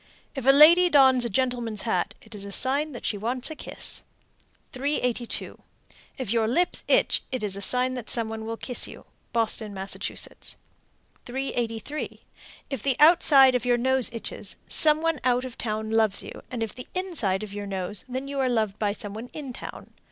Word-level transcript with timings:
If 0.33 0.47
a 0.47 0.51
lady 0.51 0.89
dons 0.89 1.25
a 1.25 1.29
gentleman's 1.29 1.83
hat, 1.83 2.15
it 2.23 2.33
is 2.33 2.43
a 2.43 2.51
sign 2.51 2.91
that 2.93 3.05
she 3.05 3.19
wants 3.19 3.51
a 3.51 3.55
kiss. 3.55 4.01
382. 4.71 5.61
If 6.17 6.33
your 6.33 6.47
lips 6.47 6.83
itch, 6.87 7.21
it 7.31 7.43
is 7.43 7.55
a 7.55 7.61
sign 7.61 8.01
some 8.07 8.27
one 8.27 8.43
will 8.45 8.57
kiss 8.57 8.87
you. 8.87 9.05
Boston, 9.31 9.75
Mass. 9.75 9.93
383. 9.93 12.19
If 12.71 12.81
the 12.81 12.95
outside 12.99 13.53
of 13.53 13.63
your 13.63 13.77
nose 13.77 14.09
itches, 14.11 14.55
some 14.67 15.01
one 15.01 15.19
out 15.23 15.45
of 15.45 15.55
town 15.55 15.91
loves 15.91 16.23
you, 16.23 16.41
and 16.49 16.63
if 16.63 16.73
the 16.73 16.87
inside 16.95 17.43
of 17.43 17.53
your 17.53 17.67
nose, 17.67 18.03
then 18.09 18.27
you 18.27 18.39
are 18.39 18.49
loved 18.49 18.79
by 18.79 18.93
some 18.93 19.13
one 19.13 19.27
in 19.33 19.53
town. 19.53 19.93